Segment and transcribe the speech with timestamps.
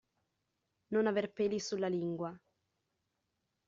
[0.93, 2.31] Non aver peli sulla lingua.